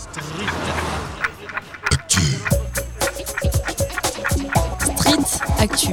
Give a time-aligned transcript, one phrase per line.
[0.00, 0.24] Street
[5.58, 5.88] Actu.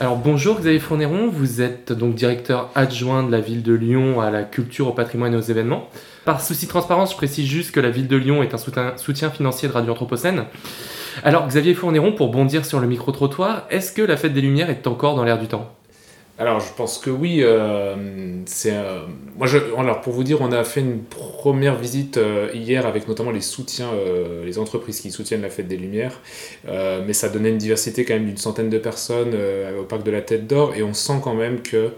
[0.00, 4.32] Alors bonjour Xavier Fournéron, vous êtes donc directeur adjoint de la ville de Lyon à
[4.32, 5.88] la culture, au patrimoine et aux événements.
[6.24, 9.30] Par souci de transparence, je précise juste que la ville de Lyon est un soutien,
[9.30, 10.46] financier de Radio Anthropocène.
[11.22, 14.88] Alors Xavier Fournéron, pour bondir sur le micro-trottoir, est-ce que la fête des Lumières est
[14.88, 15.76] encore dans l'air du temps?
[16.40, 17.40] Alors, je pense que oui.
[17.42, 17.94] euh,
[18.46, 19.00] c'est, euh,
[19.36, 23.30] moi, alors, pour vous dire, on a fait une première visite euh, hier avec notamment
[23.30, 23.90] les soutiens,
[24.42, 26.18] les entreprises qui soutiennent la Fête des Lumières.
[26.66, 29.34] Mais ça donnait une diversité quand même d'une centaine de personnes
[29.78, 30.74] au parc de la Tête d'Or.
[30.74, 31.90] Et on sent quand même que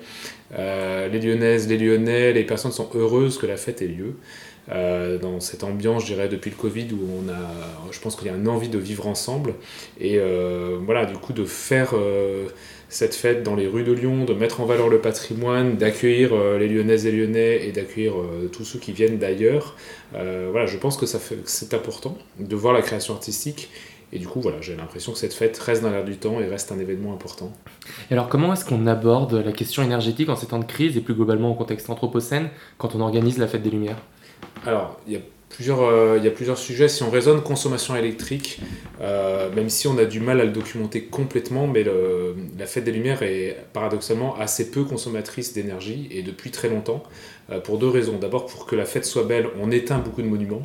[0.59, 4.17] les Lyonnaises, les Lyonnais, les personnes sont heureuses que la fête ait lieu.
[4.71, 8.29] Euh, dans cette ambiance, je dirais, depuis le Covid, où on a, je pense qu'il
[8.29, 9.55] y a une envie de vivre ensemble.
[10.01, 12.47] Et euh, voilà, du coup, de faire euh,
[12.89, 16.69] cette fête dans les rues de Lyon, de mettre en valeur le patrimoine, d'accueillir les
[16.69, 18.15] Lyonnaises et Lyonnais et d'accueillir
[18.53, 19.77] tous ceux qui viennent d'ailleurs.
[20.12, 23.70] Voilà, je pense que ça c'est important de voir la création artistique.
[24.15, 26.47] Et du coup, voilà, j'ai l'impression que cette fête reste dans l'air du temps et
[26.47, 27.50] reste un événement important.
[28.11, 31.00] Et alors comment est-ce qu'on aborde la question énergétique en ces temps de crise et
[31.00, 33.97] plus globalement au contexte anthropocène quand on organise la Fête des Lumières?
[34.67, 36.89] Alors, il y a plusieurs, euh, il y a plusieurs sujets.
[36.89, 38.61] Si on raisonne consommation électrique,
[39.01, 41.84] euh, même si on a du mal à le documenter complètement, mais
[42.59, 47.03] la fête des Lumières est paradoxalement assez peu consommatrice d'énergie et depuis très longtemps,
[47.61, 48.19] pour deux raisons.
[48.19, 50.62] D'abord, pour que la fête soit belle, on éteint beaucoup de monuments.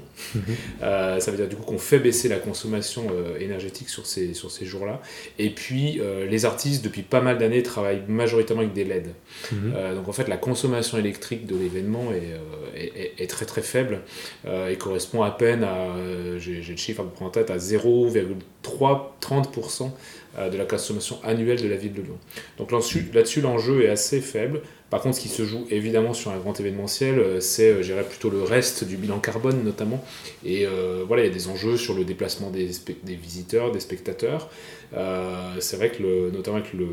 [0.84, 4.34] Euh, ça veut dire du coup qu'on fait baisser la consommation euh, énergétique sur ces,
[4.34, 5.02] sur ces jours-là.
[5.40, 9.08] Et puis, euh, les artistes, depuis pas mal d'années, travaillent majoritairement avec des LED.
[9.54, 13.46] Euh, donc en fait, la consommation électrique de l'événement est, euh, est, est- est très
[13.46, 14.02] très faible
[14.46, 17.50] euh, et correspond à peine à, euh, j'ai le chiffre à peu près en tête,
[17.52, 19.90] à 0,330% euh,
[20.38, 22.18] de la consommation annuelle de la ville de Lyon.
[22.58, 24.62] Donc là-dessus, l'enjeu est assez faible.
[24.90, 27.94] Par contre, ce qui se joue évidemment sur un grand événementiel, euh, c'est, euh, je
[28.04, 30.04] plutôt le reste du bilan carbone notamment.
[30.46, 32.70] Et euh, voilà, il y a des enjeux sur le déplacement des,
[33.16, 34.50] visiteurs, des spectateurs.
[34.94, 36.88] Euh, c'est vrai que, notamment avec le,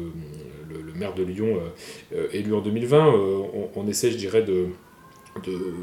[0.96, 3.42] maire de Lyon euh, euh, élu en 2020, euh,
[3.76, 4.66] on, essaie, je dirais, de,
[5.44, 5.74] de-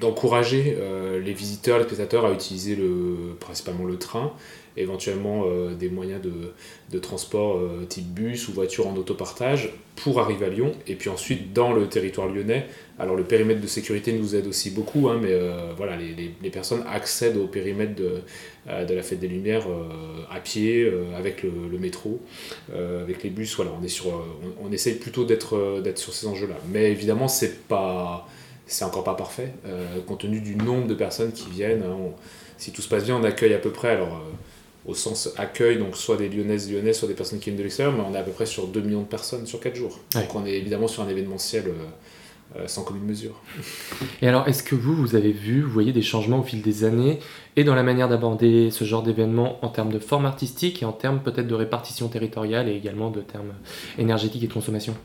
[0.00, 4.32] d'encourager euh, les visiteurs, les spectateurs à utiliser le, principalement le train,
[4.76, 6.32] éventuellement euh, des moyens de,
[6.90, 10.72] de transport euh, type bus ou voiture en autopartage pour arriver à Lyon.
[10.86, 12.66] Et puis ensuite, dans le territoire lyonnais,
[12.98, 16.50] alors le périmètre de sécurité nous aide aussi beaucoup, hein, mais euh, voilà, les, les-
[16.50, 18.20] personnes accèdent au périmètre de,
[18.86, 19.66] de la Fête des Lumières
[20.30, 22.20] à pied, avec le, métro,
[22.74, 23.54] avec les bus.
[23.54, 24.06] Voilà, on, est sur,
[24.62, 26.56] on, essaye plutôt d'être sur ces enjeux-là.
[26.72, 28.28] Mais évidemment, c'est pas
[28.66, 29.52] c'est encore pas parfait,
[30.06, 31.82] compte tenu du nombre de personnes qui viennent.
[31.82, 31.96] hein,
[32.58, 34.20] si tout se passe bien, on accueille à peu près, alors
[34.86, 37.94] au sens accueil, donc soit des Lyonnaises, Lyonnais, soit des personnes qui viennent de l'extérieur,
[37.94, 39.98] mais on est à peu près sur 2 millions de personnes sur 4 jours.
[40.14, 40.22] Ouais.
[40.22, 41.72] Donc on est évidemment sur un événementiel euh,
[42.56, 43.40] euh, sans commune mesure.
[44.22, 46.82] Et alors, est-ce que vous, vous avez vu, vous voyez des changements au fil des
[46.84, 47.20] années
[47.56, 50.92] et dans la manière d'aborder ce genre d'événement en termes de forme artistique et en
[50.92, 53.52] termes peut-être de répartition territoriale et également de termes
[53.98, 54.96] énergétiques et de consommation?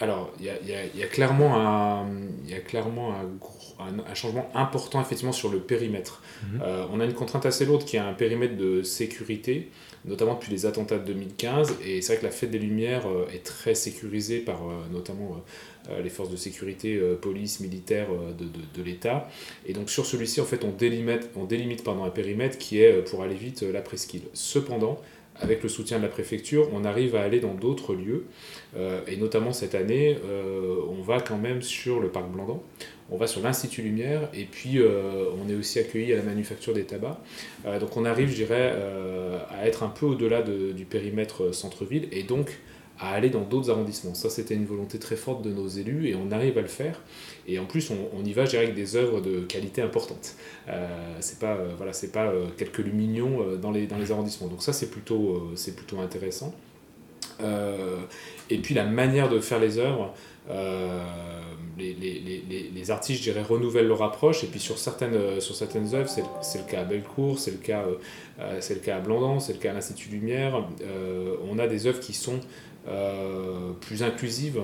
[0.00, 2.06] Alors, il y a, il y a- il y a clairement, un,
[2.44, 6.22] il y a clairement un, gros- un- un changement important effectivement sur le périmètre.
[6.54, 6.60] Mhm.
[6.62, 9.68] Euh, on a une contrainte assez lourde qui est un périmètre de sécurité,
[10.04, 11.76] notamment depuis les attentats de 2015.
[11.84, 15.40] Et c'est vrai que la Fête des Lumières euh, est très sécurisée par euh, notamment
[16.02, 18.06] les forces de sécurité, police, militaire
[18.38, 19.28] de, de- de l'État.
[19.66, 23.02] Et donc sur celui-ci, en fait, on délimite, on délimite pardon, un périmètre qui est,
[23.04, 24.22] pour aller vite, la presqu'île.
[24.32, 25.00] Cependant,
[25.40, 28.26] avec le soutien de la préfecture, on arrive à aller dans d'autres lieux.
[28.76, 32.62] Euh, et notamment cette année, euh, on va quand même sur le parc Blandan,
[33.10, 36.72] on va sur l'Institut Lumière, et puis euh, on est aussi accueilli à la manufacture
[36.74, 37.18] des tabacs.
[37.80, 38.72] Donc on arrive, je dirais,
[39.50, 42.58] à être un peu au-delà de- du périmètre centre-ville, et donc
[43.02, 44.14] à aller dans d'autres arrondissements.
[44.14, 47.00] Ça, c'était une volonté très forte de nos élus, et on arrive à le faire.
[47.48, 50.36] Et en plus, on, y va, je avec des œuvres de qualité importante.
[50.68, 54.46] Euh, c'est pas, euh, voilà, pas euh, quelques lumignons euh, dans, les, dans les arrondissements.
[54.46, 56.54] Donc ça, c'est plutôt, c'est plutôt intéressant.
[58.50, 60.14] Et puis la manière de faire les œuvres,
[61.78, 64.44] les, les, artistes, je dirais, renouvellent leur approche.
[64.44, 67.56] Et puis sur certaines, euh, sur certaines œuvres, c'est le cas à Bellecour, c'est le,
[67.58, 67.94] cas, euh,
[68.40, 70.64] euh, le cas à Blandan, c'est le cas à l'Institut Lumière.
[70.82, 72.40] Euh, on a des œuvres qui sont
[72.88, 74.60] euh, plus inclusives,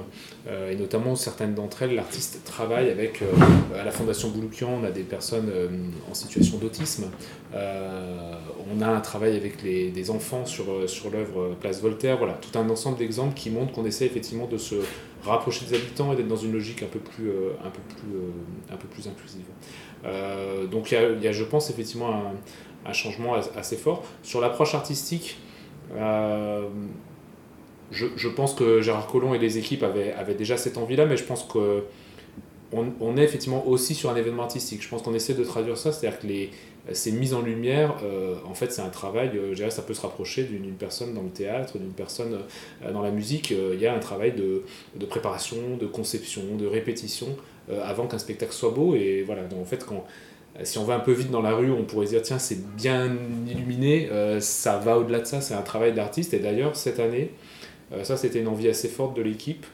[0.49, 3.27] euh, et notamment certaines d'entre elles, l'artiste travaille avec, euh,
[3.79, 5.69] à la Fondation Bouloukian, on a des personnes euh,
[6.11, 7.05] en situation d'autisme,
[7.55, 8.35] Euh,
[8.71, 12.35] on a un travail avec les, des enfants sur, euh, sur l'œuvre Place Voltaire, voilà,
[12.35, 14.75] tout un ensemble d'exemples qui montrent qu'on essaie effectivement de se
[15.25, 18.15] rapprocher des habitants et d'être dans une logique un peu plus, euh, un peu plus,
[18.15, 18.31] euh,
[18.73, 19.47] un peu plus inclusive.
[20.05, 22.33] Euh, donc il y a, je pense, effectivement
[22.87, 24.05] un, changement as- assez fort.
[24.23, 25.39] Sur l'approche artistique,
[27.91, 31.45] je, pense que Gérard Collomb et les équipes avaient déjà cette envie-là, mais je pense
[31.45, 31.85] que
[32.73, 34.83] on, est effectivement aussi sur un événement artistique.
[34.83, 36.51] Je pense qu'on essaie de traduire ça, c'est-à-dire que les,
[36.93, 40.03] ces mises en lumière, euh, en fait, c'est un travail, je dirais, ça peut se
[40.03, 42.39] rapprocher d'une personne dans le théâtre, d'une personne
[42.93, 43.51] dans la musique.
[43.51, 44.65] Il y a un travail de,
[44.97, 47.29] de préparation, de conception, de répétition
[47.83, 48.95] avant qu'un spectacle soit beau.
[48.95, 50.05] Et voilà, donc en fait, quand,
[50.63, 53.17] si on va un peu vite dans la rue, on pourrait dire tiens, c'est bien
[53.47, 54.11] illuminé,
[54.41, 56.35] ça va au-delà de ça, c'est un travail d'artiste.
[56.35, 57.31] Et d'ailleurs, cette année,
[58.03, 59.65] ça c'était une envie assez forte de l'équipe.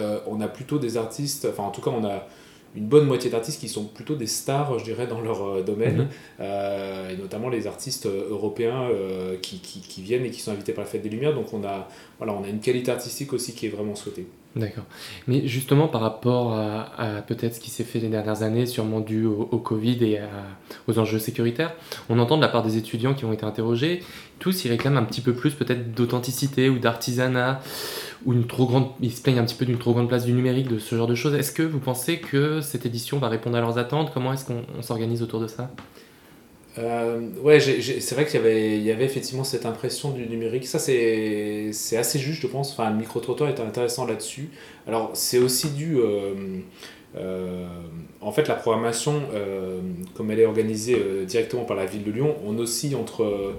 [0.00, 2.26] Euh, on a plutôt des artistes, enfin en tout cas on a
[2.76, 5.96] une bonne moitié d'artistes qui sont plutôt des stars, je dirais, dans leur euh, domaine,
[5.98, 6.08] mhm.
[6.40, 8.88] euh, et notamment les artistes européens
[9.42, 11.34] qui, qui, viennent et qui sont invités par la Fête des Lumières.
[11.34, 11.88] Donc on a,
[12.18, 14.26] voilà, on a une qualité artistique aussi qui est vraiment souhaitée.
[14.56, 14.84] D'accord.
[15.26, 19.24] Mais justement, par rapport à, peut-être ce qui s'est fait les dernières années, sûrement dû
[19.24, 20.20] au, Covid et
[20.86, 21.74] aux enjeux sécuritaires,
[22.08, 24.02] on entend de la part des étudiants qui ont été interrogés,
[24.38, 27.60] tous ils réclament un petit peu plus peut-être d'authenticité ou d'artisanat,
[28.26, 30.32] ou une trop grande, ils se plaignent un petit peu d'une trop grande place du
[30.32, 31.34] numérique, de ce genre de choses.
[31.34, 34.12] Est-ce que vous pensez que cette édition va répondre à leurs attentes?
[34.12, 35.70] Comment est-ce qu'on s'organise autour de ça?
[36.78, 40.66] Euh, ouais, c'est vrai qu'il y avait, y avait effectivement cette impression du numérique.
[40.66, 42.72] Ça, c'est assez juste, je pense.
[42.72, 44.48] Enfin, le micro-trottoir est intéressant là-dessus.
[44.86, 45.98] Alors, c'est aussi dû.
[45.98, 46.34] Euh,
[47.16, 47.66] euh,
[48.20, 49.22] en fait, la programmation,
[50.14, 53.54] comme elle est organisée directement par la ville de Lyon, on oscille entre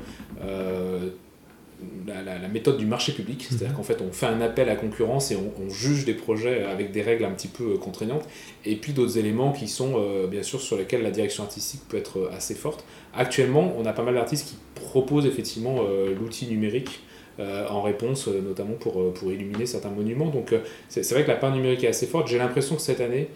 [2.08, 3.76] la, méthode du marché public, c'est-à-dire mhm.
[3.76, 7.02] qu'en fait on fait un appel à concurrence et on, juge des projets avec des
[7.02, 8.28] règles un petit peu euh, contraignantes,
[8.64, 11.98] et puis d'autres éléments qui sont euh, bien sûr sur lesquels la direction artistique peut
[11.98, 12.86] être euh, assez forte.
[13.14, 15.84] Actuellement, on a pas mal d'artistes qui proposent effectivement
[16.20, 17.02] l'outil numérique
[17.40, 20.28] en réponse, notamment pour, pour illuminer certains monuments.
[20.28, 20.54] Donc
[20.90, 22.28] c'est vrai que la part numérique est assez forte.
[22.28, 23.30] J'ai l'impression que cette année,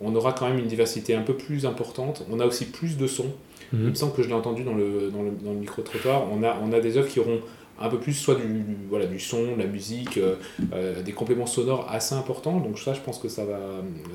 [0.00, 2.24] on aura quand même une diversité un peu plus importante.
[2.30, 3.32] On a aussi plus de sons.
[3.72, 3.80] Mhm.
[3.82, 6.24] Il me semble que je l'ai entendu dans le, dans le, dans le micro-trottoir.
[6.32, 7.40] On a, on a des œuvres qui auront
[7.78, 10.36] un peu plus soit du, voilà, du son, de la musique, euh,
[10.72, 12.58] euh, des compléments sonores assez importants.
[12.60, 13.58] Donc ça, je pense que ça va,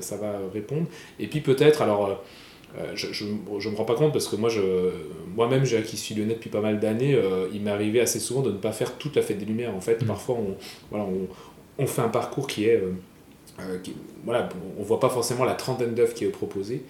[0.00, 0.86] ça va répondre.
[1.18, 2.22] Et puis peut-être, alors...
[2.78, 3.26] Euh, je, je,
[3.68, 4.62] me rends pas compte parce que moi, je,
[5.36, 7.20] moi-même, qui suis lyonnais depuis pas mal d'années,
[7.52, 9.74] il m'est arrivé assez souvent de ne pas faire toute la fête des Lumières.
[9.74, 10.06] En fait, mmh.
[10.06, 10.56] parfois, on,
[10.90, 11.28] voilà, on,
[11.76, 12.82] on, fait un parcours qui est,
[13.82, 13.94] qui,
[14.24, 14.48] voilà,
[14.78, 16.82] on voit pas forcément la trentaine d'œuvres qui est proposée.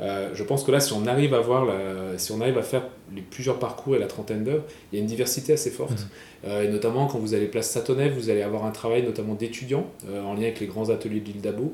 [0.00, 1.68] Euh, je pense que là, si on arrive à voir,
[2.16, 2.82] si on arrive à faire
[3.14, 5.92] les plusieurs parcours et la trentaine d'œuvres, il y a une diversité assez forte.
[5.92, 6.08] Mhm.
[6.44, 9.86] Euh, et notamment quand vous allez place Satonnet, vous allez avoir un travail notamment d'étudiants
[10.08, 11.72] euh, en lien avec les grands ateliers de l'île d'Abo.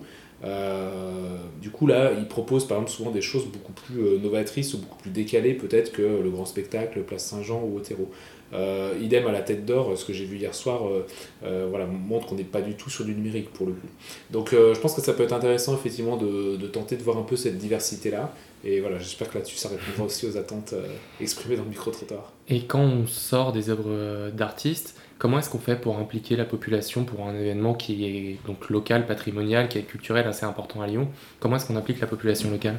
[1.61, 4.99] Du coup, là, ils proposent par exemple souvent des choses beaucoup plus novatrices ou beaucoup
[4.99, 8.09] plus décalées peut-être que le grand spectacle, Place Saint-Jean ou Otero.
[8.55, 11.07] Euh, idem à la tête d'or, ce que j'ai vu hier soir euh,
[11.45, 13.87] euh, voilà, montre qu'on n'est pas du tout sur du numérique pour le coup.
[14.31, 17.23] Donc je pense que ça peut être intéressant effectivement de, de tenter de voir un
[17.23, 18.33] peu cette diversité-là.
[18.65, 20.75] Et voilà, j'espère que là-dessus ça répondra aussi aux attentes
[21.21, 22.33] exprimées dans le micro-trottoir.
[22.49, 27.05] Et quand on sort des œuvres d'artistes, comment est-ce qu'on fait pour impliquer la population
[27.05, 31.09] pour un événement qui est donc local, patrimonial, qui est culturel assez important à Lyon?
[31.41, 32.79] Comment est-ce qu'on implique la population locale?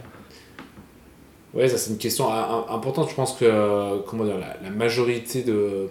[1.54, 3.10] Oui, ça c'est une question importante.
[3.10, 5.90] Je pense que comment dire, la, majorité de.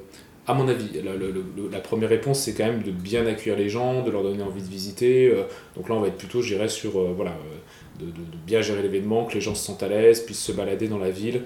[0.48, 4.10] À mon avis, la, première réponse c'est quand même de bien accueillir les gens, de
[4.10, 5.28] leur donner envie de visiter.
[5.28, 5.42] Euh,
[5.76, 8.12] donc là on va être plutôt, je dirais, sur euh, voilà, euh, de,
[8.46, 11.10] bien gérer l'événement, que les gens se sentent à l'aise, puissent se balader dans la
[11.10, 11.42] ville,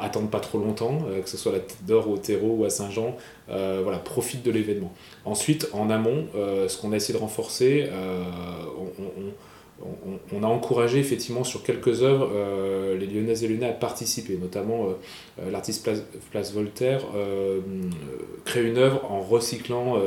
[0.00, 2.70] attendent pas trop longtemps, que ce soit à la Tête d'Or, au Terreau ou à
[2.70, 3.16] Saint-Jean,
[3.48, 4.92] voilà, profitent de l'événement.
[5.24, 7.88] Ensuite, en amont, ce qu'on a essayé de renforcer,
[10.34, 14.86] on, a encouragé effectivement sur quelques œuvres euh, les Lyonnaises et Lyonnais à participer, notamment
[14.86, 14.92] euh,
[15.40, 15.88] euh, l'artiste
[16.30, 17.02] Place, Voltaire
[18.44, 19.98] crée une œuvre en recyclant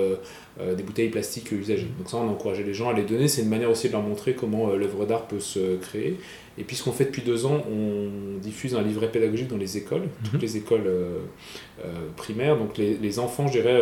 [0.59, 1.87] des bouteilles plastiques usagées.
[1.97, 3.27] Donc ça, on a encouragé les gens à les donner.
[3.27, 6.17] C'est une manière aussi de leur montrer comment l'œuvre d'art peut se créer.
[6.57, 9.77] Et puis ce qu'on fait depuis deux ans, on diffuse un livret pédagogique dans les
[9.77, 10.41] écoles, toutes mhm.
[10.41, 10.91] les écoles
[12.15, 12.57] primaires.
[12.57, 13.81] Donc les, les enfants, je dirais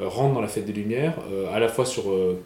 [0.00, 2.38] rentre dans la fête des Lumières, euh, à la fois sur euh,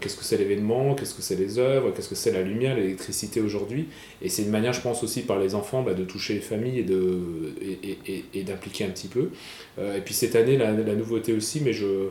[0.00, 3.40] qu'est-ce que c'est l'événement, qu'est-ce que c'est les œuvres, qu'est-ce que c'est la lumière, l'électricité
[3.40, 3.88] aujourd'hui.
[4.22, 6.80] Et c'est une manière, je pense aussi par les enfants, bah, de toucher les familles
[6.80, 7.20] et, de,
[7.60, 9.30] et, et, d'impliquer un petit peu.
[9.78, 12.08] et puis cette année, la, nouveauté aussi, mais je,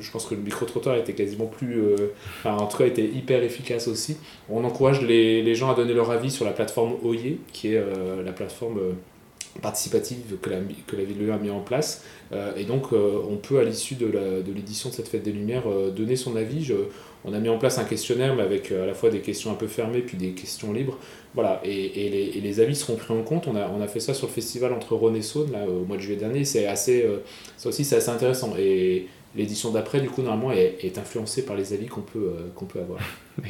[0.00, 1.82] je pense que le micro-trottoir était quasiment plus.
[2.38, 4.16] enfin, en tout cas, était hyper efficace aussi.
[4.48, 7.82] On encourage les, les, gens à donner leur avis sur la plateforme OYE, qui est
[8.24, 8.80] la plateforme
[9.62, 12.04] participative que la, que la ville a mis en place.
[12.32, 14.06] Euh, et donc, euh, on peut, à l'issue de
[14.54, 16.72] l'édition de, de, cette fête des Lumières, euh, donner son avis.
[17.24, 19.54] On a mis en place un questionnaire, mais avec à la fois des questions un
[19.54, 20.98] peu fermées, puis des questions libres.
[21.34, 23.46] Voilà, et, et, les, et les, avis seront pris en compte.
[23.46, 25.96] On a, on a fait ça sur le festival entre Rhône et Saône, au mois
[25.96, 26.44] de juillet dernier.
[26.44, 27.06] C'est assez,
[27.56, 28.54] ça aussi, c'est assez intéressant.
[28.58, 32.66] Et l'édition d'après, du coup, normalement, est, est influencée par les avis qu'on peut, qu'on
[32.66, 33.00] peut avoir.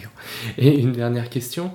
[0.59, 1.73] Et une dernière question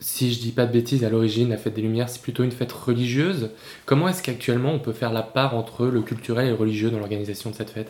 [0.00, 2.52] si je dis pas de bêtises, à l'origine, la fête des Lumières, c'est plutôt une
[2.52, 3.50] fête religieuse.
[3.86, 6.98] Comment est-ce qu'actuellement on peut faire la part entre le culturel et le religieux dans
[6.98, 7.88] l'organisation de cette fête?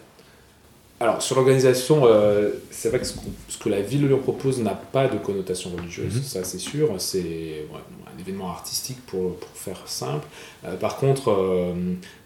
[1.00, 4.74] Alors, sur l'organisation, euh, c'est vrai que ce, que la ville de Lyon propose n'a
[4.74, 6.22] pas de connotation religieuse, mhm.
[6.22, 6.94] ça c'est sûr.
[6.98, 7.66] C'est
[8.06, 10.26] un événement artistique pour, pour faire simple.
[10.64, 11.72] Euh, par contre, euh,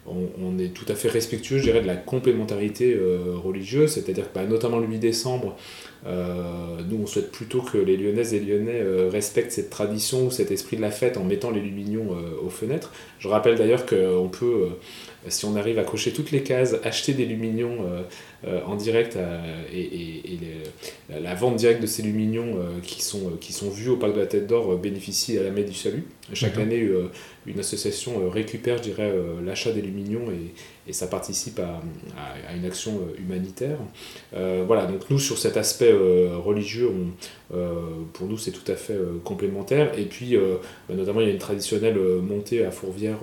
[0.07, 2.97] on, est tout à fait respectueux, je dirais, de la complémentarité
[3.43, 5.55] religieuse, c'est-à-dire que bah, notamment le 8 décembre,
[6.05, 8.81] nous on souhaite plutôt que les Lyonnaises et Lyonnais
[9.11, 12.91] respectent cette tradition ou cet esprit de la fête en mettant les lumignons aux fenêtres.
[13.19, 14.69] Je rappelle d'ailleurs qu'on peut
[15.27, 18.01] si on arrive à cocher toutes les cases, acheter des lumignons euh,
[18.47, 20.39] euh, en direct euh, et,
[21.09, 24.27] la vente directe de ces lumignons qui, sont, qui sont vus au Parc de la
[24.27, 26.03] Tête d'Or bénéficie à la Messe du Salut.
[26.33, 26.87] Chaque année,
[27.45, 30.53] une association récupère, je dirais, l'achat des lumignons et,
[30.87, 31.81] et ça participe à,
[32.55, 33.77] une action humanitaire.
[34.33, 36.89] voilà, donc nous, sur cet aspect religieux,
[37.49, 39.97] pour nous, c'est tout à fait complémentaire.
[39.97, 40.35] Et puis,
[40.87, 43.19] bah, notamment, il y a une traditionnelle montée à Fourvière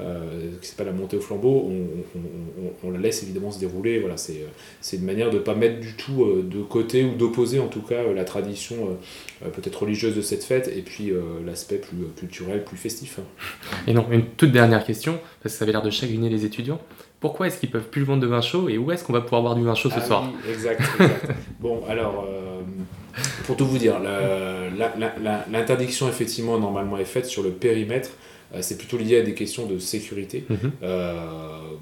[0.00, 1.72] euh, qui pas la montée au flambeau,
[2.84, 3.98] on, la laisse évidemment se dérouler.
[3.98, 4.38] Voilà, c'est,
[4.92, 7.80] une manière de ne pas mettre du tout euh, de côté ou d'opposer en tout
[7.82, 8.96] cas la tradition
[9.42, 11.12] euh, peut-être religieuse de cette fête et puis
[11.44, 13.18] l'aspect plus culturel, plus festif.
[13.88, 16.80] Et non, une toute dernière question, parce que ça avait l'air de chagriner les étudiants.
[17.18, 19.42] Pourquoi est-ce qu'ils peuvent plus vendre de vin chaud et où est-ce qu'on va pouvoir
[19.42, 21.26] boire du vin chaud ce ah soir oui, exact, exact.
[21.60, 22.28] bon, alors,
[23.46, 23.96] pour tout vous dire,
[25.50, 28.26] l'interdiction effectivement normalement est faite sur le périmètre euh,
[28.60, 30.72] c'est plutôt lié à des questions de sécurité, mhm.
[30.82, 31.14] euh,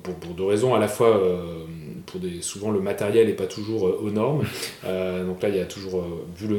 [0.02, 0.74] pour, pour, deux raisons.
[0.74, 1.64] À la fois, euh,
[2.06, 4.42] pour des, souvent le matériel n'est pas toujours aux normes.
[4.84, 6.04] donc là, il y a toujours,
[6.36, 6.56] vu, le,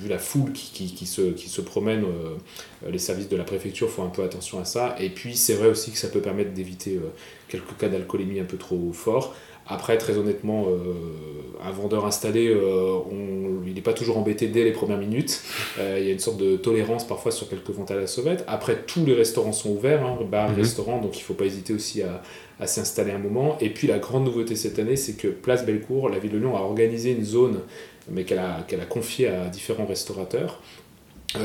[0.00, 2.04] vu la foule qui, qui, qui, se, qui se promène,
[2.88, 4.96] les services de la préfecture font un peu attention à ça.
[5.00, 6.98] Et puis, c'est vrai aussi que ça peut permettre d'éviter
[7.48, 9.34] quelques cas d'alcoolémie un peu trop forts.
[9.70, 10.94] Après, très honnêtement, euh,
[11.62, 13.00] un vendeur installé, euh,
[13.68, 15.42] il n'est pas toujours embêté dès les premières minutes.
[15.78, 18.44] Euh, il y a une sorte de tolérance parfois sur quelques ventes à la sauvette.
[18.46, 20.56] Après, tous les restaurants sont ouverts, hein, bars, mhm.
[20.56, 22.22] restaurants, donc il ne faut pas hésiter aussi à,
[22.60, 23.58] à s'installer un moment.
[23.60, 26.56] Et puis la grande nouveauté cette année, c'est que Place Bellecour, la ville de Lyon,
[26.56, 27.60] a organisé une zone,
[28.10, 30.60] mais qu'elle a, confiée à différents restaurateurs,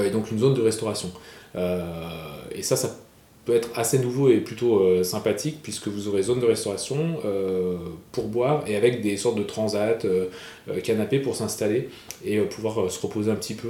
[0.03, 1.11] et donc une zone de restauration.
[1.55, 3.02] et ça, ça
[3.45, 7.75] peut être assez nouveau et plutôt euh, sympathique puisque vous aurez zone de restauration euh,
[8.13, 10.27] pour boire et avec des sortes de transat, euh,
[10.81, 11.89] canapés pour s'installer
[12.25, 13.67] et pouvoir se reposer un petit peu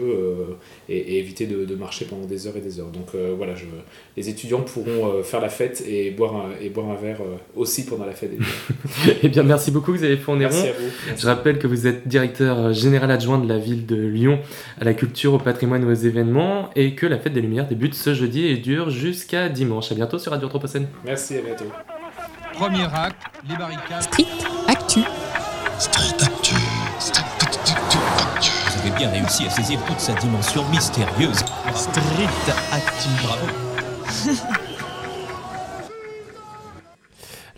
[0.87, 2.91] et, éviter de, marcher pendant des heures et des heures.
[2.91, 3.65] Donc voilà, je,
[4.15, 7.21] les étudiants pourront faire la fête et boire un, et boire un verre
[7.55, 8.33] aussi pendant la fête.
[9.23, 10.51] eh bien merci beaucoup Xavier Fourneron.
[10.51, 11.17] Merci à vous.
[11.17, 14.37] Je rappelle que vous êtes directeur général adjoint de la ville de Lyon
[14.79, 17.95] à la culture, au patrimoine et aux événements et que la fête des Lumières débute
[17.95, 19.91] ce jeudi et dure jusqu'à 10 dimanche.
[19.91, 20.87] À bientôt sur Radio Anthropocène.
[21.05, 21.65] Merci, à bientôt.
[22.53, 23.17] Premier acte,
[23.47, 24.03] les barricades.
[24.03, 24.25] Street
[24.67, 25.01] Actu.
[25.79, 26.55] Street Actu.
[26.99, 28.49] Street Actu.
[28.71, 31.39] Vous avez bien réussi à saisir toute sa dimension mystérieuse.
[31.75, 33.09] Street Actu.
[33.23, 34.53] Bravo.